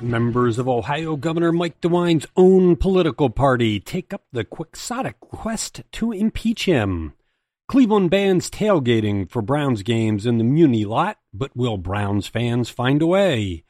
Members 0.00 0.58
of 0.58 0.68
Ohio 0.68 1.16
Governor 1.16 1.50
Mike 1.50 1.80
DeWine's 1.80 2.26
own 2.36 2.76
political 2.76 3.30
party 3.30 3.80
take 3.80 4.14
up 4.14 4.22
the 4.30 4.44
quixotic 4.44 5.18
quest 5.18 5.82
to 5.92 6.12
impeach 6.12 6.66
him. 6.66 7.14
Cleveland 7.66 8.08
bans 8.08 8.48
tailgating 8.48 9.28
for 9.28 9.42
Browns 9.42 9.82
games 9.82 10.24
in 10.24 10.38
the 10.38 10.44
Muni 10.44 10.84
lot, 10.84 11.18
but 11.34 11.56
will 11.56 11.78
Browns 11.78 12.28
fans 12.28 12.70
find 12.70 13.02
a 13.02 13.06
way? 13.06 13.64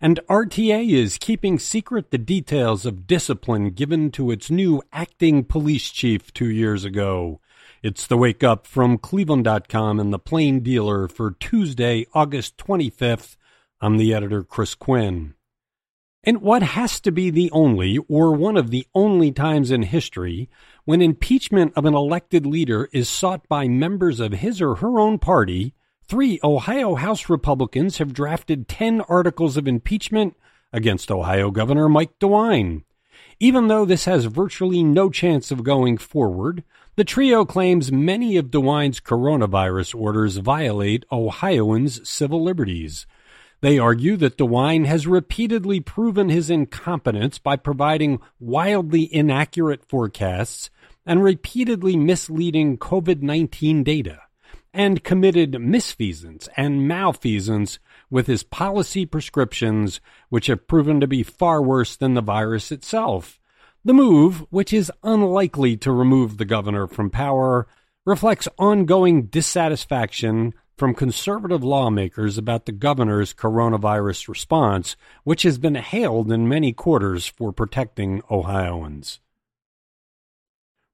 And 0.00 0.20
RTA 0.28 0.90
is 0.90 1.18
keeping 1.18 1.58
secret 1.58 2.10
the 2.10 2.18
details 2.18 2.86
of 2.86 3.06
discipline 3.06 3.70
given 3.70 4.10
to 4.12 4.30
its 4.30 4.50
new 4.50 4.82
acting 4.90 5.44
police 5.44 5.90
chief 5.90 6.32
two 6.32 6.48
years 6.48 6.86
ago. 6.86 7.40
It's 7.82 8.06
the 8.06 8.16
wake 8.16 8.42
up 8.42 8.66
from 8.66 8.96
Cleveland.com 8.96 10.00
and 10.00 10.14
the 10.14 10.18
Plain 10.18 10.60
Dealer 10.60 11.08
for 11.08 11.32
Tuesday, 11.32 12.06
August 12.14 12.56
25th. 12.56 13.36
I'm 13.82 13.98
the 13.98 14.14
editor, 14.14 14.42
Chris 14.42 14.74
Quinn. 14.74 15.34
In 16.24 16.36
what 16.36 16.62
has 16.62 17.00
to 17.00 17.12
be 17.12 17.28
the 17.28 17.50
only, 17.50 17.98
or 18.08 18.32
one 18.32 18.56
of 18.56 18.70
the 18.70 18.86
only 18.94 19.30
times 19.30 19.70
in 19.70 19.82
history, 19.82 20.48
when 20.86 21.02
impeachment 21.02 21.74
of 21.76 21.84
an 21.84 21.92
elected 21.92 22.46
leader 22.46 22.88
is 22.94 23.10
sought 23.10 23.46
by 23.46 23.68
members 23.68 24.20
of 24.20 24.32
his 24.32 24.62
or 24.62 24.76
her 24.76 24.98
own 24.98 25.18
party, 25.18 25.74
three 26.08 26.40
Ohio 26.42 26.94
House 26.94 27.28
Republicans 27.28 27.98
have 27.98 28.14
drafted 28.14 28.68
10 28.68 29.02
articles 29.02 29.58
of 29.58 29.68
impeachment 29.68 30.34
against 30.72 31.10
Ohio 31.10 31.50
Governor 31.50 31.90
Mike 31.90 32.18
DeWine. 32.18 32.84
Even 33.38 33.68
though 33.68 33.84
this 33.84 34.06
has 34.06 34.24
virtually 34.24 34.82
no 34.82 35.10
chance 35.10 35.50
of 35.50 35.62
going 35.62 35.98
forward, 35.98 36.64
the 36.96 37.04
trio 37.04 37.44
claims 37.44 37.92
many 37.92 38.38
of 38.38 38.50
DeWine's 38.50 38.98
coronavirus 38.98 39.94
orders 39.94 40.38
violate 40.38 41.04
Ohioans' 41.12 42.08
civil 42.08 42.42
liberties. 42.42 43.06
They 43.64 43.78
argue 43.78 44.18
that 44.18 44.36
DeWine 44.36 44.84
has 44.84 45.06
repeatedly 45.06 45.80
proven 45.80 46.28
his 46.28 46.50
incompetence 46.50 47.38
by 47.38 47.56
providing 47.56 48.20
wildly 48.38 49.08
inaccurate 49.10 49.88
forecasts 49.88 50.68
and 51.06 51.24
repeatedly 51.24 51.96
misleading 51.96 52.76
COVID 52.76 53.22
19 53.22 53.82
data, 53.82 54.20
and 54.74 55.02
committed 55.02 55.52
misfeasance 55.52 56.46
and 56.58 56.86
malfeasance 56.86 57.78
with 58.10 58.26
his 58.26 58.42
policy 58.42 59.06
prescriptions, 59.06 59.98
which 60.28 60.48
have 60.48 60.68
proven 60.68 61.00
to 61.00 61.06
be 61.06 61.22
far 61.22 61.62
worse 61.62 61.96
than 61.96 62.12
the 62.12 62.20
virus 62.20 62.70
itself. 62.70 63.40
The 63.82 63.94
move, 63.94 64.44
which 64.50 64.74
is 64.74 64.92
unlikely 65.02 65.78
to 65.78 65.90
remove 65.90 66.36
the 66.36 66.44
governor 66.44 66.86
from 66.86 67.08
power, 67.08 67.66
reflects 68.04 68.46
ongoing 68.58 69.22
dissatisfaction 69.22 70.52
from 70.76 70.94
conservative 70.94 71.62
lawmakers 71.62 72.36
about 72.36 72.66
the 72.66 72.72
governor's 72.72 73.32
coronavirus 73.32 74.28
response, 74.28 74.96
which 75.22 75.42
has 75.42 75.58
been 75.58 75.76
hailed 75.76 76.32
in 76.32 76.48
many 76.48 76.72
quarters 76.72 77.26
for 77.26 77.52
protecting 77.52 78.22
Ohioans. 78.30 79.20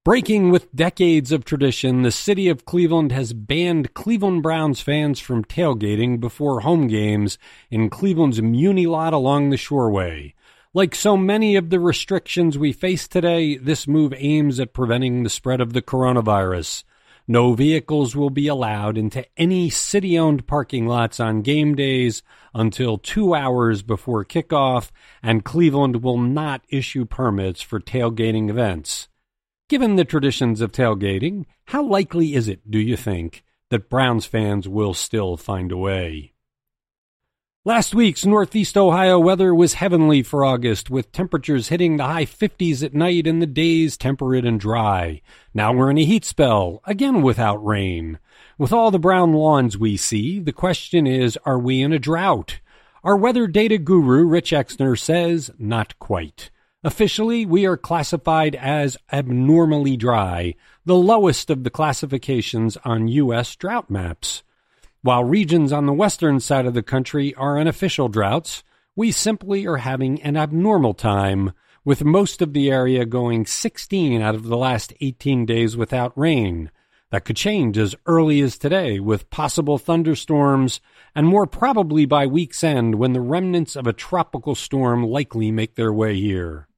Breaking 0.02 0.50
with 0.50 0.74
decades 0.74 1.30
of 1.30 1.44
tradition, 1.44 2.02
the 2.02 2.10
city 2.10 2.48
of 2.48 2.64
Cleveland 2.64 3.12
has 3.12 3.34
banned 3.34 3.92
Cleveland 3.92 4.42
Browns 4.42 4.80
fans 4.80 5.20
from 5.20 5.44
tailgating 5.44 6.20
before 6.20 6.60
home 6.60 6.88
games 6.88 7.36
in 7.70 7.90
Cleveland's 7.90 8.40
Muni 8.40 8.86
lot 8.86 9.12
along 9.12 9.50
the 9.50 9.56
Shoreway. 9.56 10.32
Like 10.72 10.94
so 10.94 11.16
many 11.18 11.54
of 11.54 11.68
the 11.68 11.80
restrictions 11.80 12.56
we 12.56 12.72
face 12.72 13.08
today, 13.08 13.56
this 13.56 13.86
move 13.86 14.14
aims 14.16 14.58
at 14.58 14.72
preventing 14.72 15.22
the 15.22 15.28
spread 15.28 15.60
of 15.60 15.74
the 15.74 15.82
coronavirus. 15.82 16.84
No 17.28 17.54
vehicles 17.54 18.16
will 18.16 18.30
be 18.30 18.48
allowed 18.48 18.98
into 18.98 19.24
any 19.36 19.70
city 19.70 20.18
owned 20.18 20.46
parking 20.46 20.86
lots 20.86 21.20
on 21.20 21.42
game 21.42 21.74
days 21.74 22.22
until 22.54 22.98
two 22.98 23.34
hours 23.34 23.82
before 23.82 24.24
kickoff, 24.24 24.90
and 25.22 25.44
Cleveland 25.44 26.02
will 26.02 26.18
not 26.18 26.62
issue 26.68 27.04
permits 27.04 27.62
for 27.62 27.80
tailgating 27.80 28.50
events. 28.50 29.08
Given 29.68 29.94
the 29.94 30.04
traditions 30.04 30.60
of 30.60 30.72
tailgating, 30.72 31.44
how 31.66 31.84
likely 31.84 32.34
is 32.34 32.48
it, 32.48 32.68
do 32.68 32.80
you 32.80 32.96
think, 32.96 33.44
that 33.68 33.88
Browns 33.88 34.26
fans 34.26 34.68
will 34.68 34.94
still 34.94 35.36
find 35.36 35.70
a 35.70 35.76
way? 35.76 36.29
Last 37.66 37.94
week's 37.94 38.24
Northeast 38.24 38.74
Ohio 38.78 39.18
weather 39.18 39.54
was 39.54 39.74
heavenly 39.74 40.22
for 40.22 40.46
August, 40.46 40.88
with 40.88 41.12
temperatures 41.12 41.68
hitting 41.68 41.98
the 41.98 42.04
high 42.04 42.24
50s 42.24 42.82
at 42.82 42.94
night 42.94 43.26
and 43.26 43.42
the 43.42 43.46
days 43.46 43.98
temperate 43.98 44.46
and 44.46 44.58
dry. 44.58 45.20
Now 45.52 45.74
we're 45.74 45.90
in 45.90 45.98
a 45.98 46.04
heat 46.06 46.24
spell, 46.24 46.80
again 46.86 47.20
without 47.20 47.62
rain. 47.62 48.18
With 48.56 48.72
all 48.72 48.90
the 48.90 48.98
brown 48.98 49.34
lawns 49.34 49.76
we 49.76 49.98
see, 49.98 50.40
the 50.40 50.54
question 50.54 51.06
is, 51.06 51.38
are 51.44 51.58
we 51.58 51.82
in 51.82 51.92
a 51.92 51.98
drought? 51.98 52.60
Our 53.04 53.14
weather 53.14 53.46
data 53.46 53.76
guru, 53.76 54.24
Rich 54.24 54.52
Exner, 54.52 54.98
says 54.98 55.50
not 55.58 55.98
quite. 55.98 56.48
Officially, 56.82 57.44
we 57.44 57.66
are 57.66 57.76
classified 57.76 58.54
as 58.54 58.96
abnormally 59.12 59.98
dry, 59.98 60.54
the 60.86 60.96
lowest 60.96 61.50
of 61.50 61.64
the 61.64 61.70
classifications 61.70 62.78
on 62.86 63.08
U.S. 63.08 63.54
drought 63.54 63.90
maps. 63.90 64.44
While 65.02 65.24
regions 65.24 65.72
on 65.72 65.86
the 65.86 65.94
western 65.94 66.40
side 66.40 66.66
of 66.66 66.74
the 66.74 66.82
country 66.82 67.34
are 67.34 67.56
in 67.56 67.66
official 67.66 68.08
droughts, 68.08 68.62
we 68.94 69.12
simply 69.12 69.66
are 69.66 69.78
having 69.78 70.20
an 70.20 70.36
abnormal 70.36 70.92
time, 70.92 71.52
with 71.86 72.04
most 72.04 72.42
of 72.42 72.52
the 72.52 72.70
area 72.70 73.06
going 73.06 73.46
16 73.46 74.20
out 74.20 74.34
of 74.34 74.44
the 74.44 74.58
last 74.58 74.92
18 75.00 75.46
days 75.46 75.74
without 75.74 76.12
rain. 76.18 76.70
That 77.10 77.24
could 77.24 77.36
change 77.36 77.78
as 77.78 77.94
early 78.04 78.42
as 78.42 78.58
today 78.58 79.00
with 79.00 79.30
possible 79.30 79.78
thunderstorms, 79.78 80.82
and 81.14 81.26
more 81.26 81.46
probably 81.46 82.04
by 82.04 82.26
week's 82.26 82.62
end 82.62 82.96
when 82.96 83.14
the 83.14 83.22
remnants 83.22 83.76
of 83.76 83.86
a 83.86 83.94
tropical 83.94 84.54
storm 84.54 85.02
likely 85.02 85.50
make 85.50 85.76
their 85.76 85.94
way 85.94 86.16
here. 86.16 86.68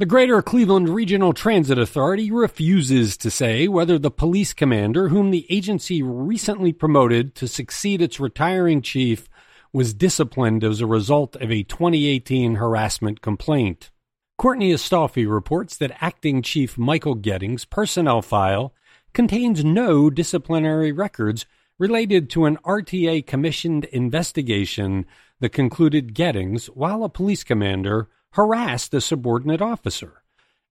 The 0.00 0.06
Greater 0.06 0.40
Cleveland 0.40 0.88
Regional 0.88 1.34
Transit 1.34 1.78
Authority 1.78 2.30
refuses 2.30 3.18
to 3.18 3.30
say 3.30 3.68
whether 3.68 3.98
the 3.98 4.10
police 4.10 4.54
commander, 4.54 5.10
whom 5.10 5.30
the 5.30 5.46
agency 5.50 6.02
recently 6.02 6.72
promoted 6.72 7.34
to 7.34 7.46
succeed 7.46 8.00
its 8.00 8.18
retiring 8.18 8.80
chief, 8.80 9.28
was 9.74 9.92
disciplined 9.92 10.64
as 10.64 10.80
a 10.80 10.86
result 10.86 11.36
of 11.36 11.50
a 11.50 11.64
2018 11.64 12.54
harassment 12.54 13.20
complaint. 13.20 13.90
Courtney 14.38 14.72
Astolfi 14.72 15.30
reports 15.30 15.76
that 15.76 16.02
Acting 16.02 16.40
Chief 16.40 16.78
Michael 16.78 17.14
Gettings' 17.14 17.66
personnel 17.66 18.22
file 18.22 18.72
contains 19.12 19.62
no 19.62 20.08
disciplinary 20.08 20.92
records 20.92 21.44
related 21.78 22.30
to 22.30 22.46
an 22.46 22.56
RTA 22.64 23.26
commissioned 23.26 23.84
investigation 23.84 25.04
that 25.40 25.50
concluded 25.50 26.14
Gettings, 26.14 26.68
while 26.68 27.04
a 27.04 27.10
police 27.10 27.44
commander, 27.44 28.08
harassed 28.32 28.94
a 28.94 29.00
subordinate 29.00 29.60
officer. 29.62 30.22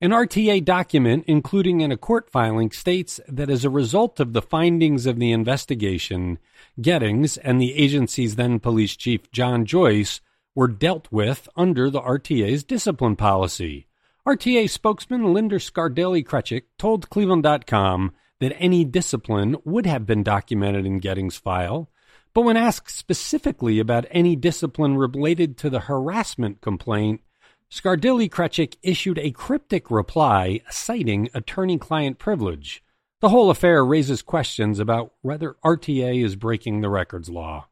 An 0.02 0.12
RTA 0.12 0.64
document, 0.64 1.26
including 1.28 1.82
in 1.82 1.92
a 1.92 1.98
court 1.98 2.30
filing, 2.30 2.72
states 2.72 3.20
that 3.28 3.50
as 3.50 3.66
a 3.66 3.70
result 3.70 4.22
of 4.22 4.32
the 4.32 4.42
findings 4.42 5.06
of 5.06 5.20
the 5.20 5.34
investigation, 5.34 6.40
Gettings 6.80 7.38
and 7.44 7.60
the 7.60 7.74
agency's 7.76 8.38
then 8.38 8.60
police 8.60 8.96
chief, 8.96 9.30
John 9.32 9.66
Joyce, 9.66 10.22
were 10.56 10.70
dealt 10.70 11.12
with 11.12 11.50
under 11.58 11.90
the 11.90 12.02
RTA's 12.02 12.64
discipline 12.64 13.18
policy. 13.18 13.88
RTA 14.26 14.70
spokesman 14.70 15.34
Linda 15.34 15.58
Scardelli 15.58 16.24
Krecic 16.24 16.64
told 16.78 17.10
Cleveland.com 17.10 18.14
that 18.40 18.56
any 18.58 18.86
discipline 18.86 19.58
would 19.66 19.86
have 19.86 20.06
been 20.06 20.24
documented 20.24 20.86
in 20.86 21.00
Gettings' 21.00 21.38
file, 21.38 21.90
but 22.34 22.44
when 22.44 22.56
asked 22.56 22.96
specifically 22.96 23.80
about 23.80 24.06
any 24.12 24.36
discipline 24.38 24.98
related 24.98 25.58
to 25.58 25.70
the 25.70 25.82
harassment 25.82 26.62
complaint, 26.62 27.22
Scardelli 27.72 28.28
Krecic 28.28 28.78
issued 28.82 29.20
a 29.20 29.30
cryptic 29.30 29.92
reply 29.92 30.62
citing 30.72 31.30
attorney 31.36 31.78
client 31.78 32.18
privilege. 32.18 32.84
The 33.22 33.30
whole 33.30 33.52
affair 33.52 33.86
raises 33.86 34.24
questions 34.24 34.80
about 34.80 35.14
whether 35.22 35.56
RTA 35.64 36.24
is 36.24 36.36
breaking 36.36 36.82
the 36.82 36.90
records 36.90 37.30
law. 37.30 37.68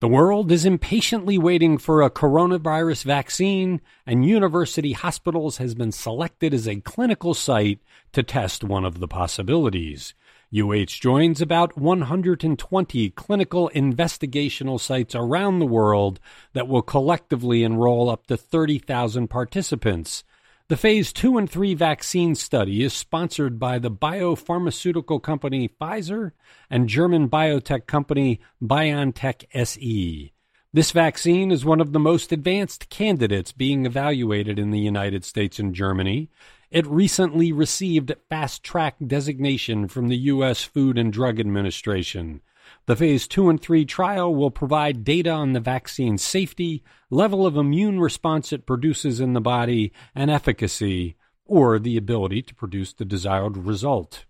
The 0.00 0.08
world 0.08 0.50
is 0.50 0.64
impatiently 0.64 1.36
waiting 1.36 1.76
for 1.76 2.00
a 2.00 2.10
coronavirus 2.10 3.04
vaccine, 3.04 3.82
and 4.06 4.24
University 4.24 4.92
Hospitals 4.92 5.58
has 5.58 5.74
been 5.74 5.92
selected 5.92 6.54
as 6.54 6.66
a 6.66 6.80
clinical 6.80 7.34
site 7.34 7.80
to 8.12 8.22
test 8.22 8.64
one 8.64 8.84
of 8.84 8.98
the 8.98 9.08
possibilities. 9.08 10.14
UH 10.54 10.86
joins 10.86 11.40
about 11.40 11.76
120 11.76 13.10
clinical 13.10 13.70
investigational 13.74 14.80
sites 14.80 15.14
around 15.14 15.58
the 15.58 15.66
world 15.66 16.20
that 16.52 16.68
will 16.68 16.82
collectively 16.82 17.62
enroll 17.64 18.08
up 18.08 18.26
to 18.26 18.36
30,000 18.36 19.28
participants. 19.28 20.24
The 20.68 20.76
Phase 20.76 21.12
2 21.12 21.38
and 21.38 21.48
3 21.48 21.74
vaccine 21.74 22.34
study 22.34 22.82
is 22.82 22.92
sponsored 22.92 23.58
by 23.58 23.78
the 23.78 23.90
biopharmaceutical 23.90 25.22
company 25.22 25.68
Pfizer 25.68 26.32
and 26.68 26.88
German 26.88 27.28
biotech 27.28 27.86
company 27.86 28.40
BioNTech 28.62 29.44
SE. 29.52 30.32
This 30.72 30.90
vaccine 30.90 31.52
is 31.52 31.64
one 31.64 31.80
of 31.80 31.92
the 31.92 32.00
most 32.00 32.32
advanced 32.32 32.90
candidates 32.90 33.52
being 33.52 33.86
evaluated 33.86 34.58
in 34.58 34.72
the 34.72 34.80
United 34.80 35.24
States 35.24 35.58
and 35.58 35.74
Germany. 35.74 36.28
It 36.70 36.86
recently 36.86 37.52
received 37.52 38.14
fast 38.28 38.62
track 38.62 38.96
designation 39.06 39.88
from 39.88 40.08
the 40.08 40.16
U.S. 40.16 40.64
Food 40.64 40.98
and 40.98 41.12
Drug 41.12 41.38
Administration. 41.38 42.40
The 42.86 42.96
phase 42.96 43.28
2 43.28 43.48
and 43.48 43.60
3 43.60 43.84
trial 43.84 44.34
will 44.34 44.50
provide 44.50 45.04
data 45.04 45.30
on 45.30 45.52
the 45.52 45.60
vaccine's 45.60 46.22
safety, 46.22 46.82
level 47.10 47.46
of 47.46 47.56
immune 47.56 48.00
response 48.00 48.52
it 48.52 48.66
produces 48.66 49.20
in 49.20 49.32
the 49.32 49.40
body, 49.40 49.92
and 50.14 50.30
efficacy, 50.30 51.16
or 51.44 51.78
the 51.78 51.96
ability 51.96 52.42
to 52.42 52.54
produce 52.54 52.92
the 52.92 53.04
desired 53.04 53.56
result. 53.56 54.24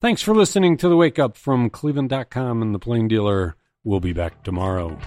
Thanks 0.00 0.22
for 0.22 0.34
listening 0.34 0.76
to 0.76 0.88
the 0.88 0.96
Wake 0.96 1.18
Up 1.18 1.36
from 1.36 1.70
Cleveland.com 1.70 2.62
and 2.62 2.74
the 2.74 2.78
Plain 2.78 3.08
Dealer. 3.08 3.56
We'll 3.82 4.00
be 4.00 4.12
back 4.12 4.44
tomorrow. 4.44 4.98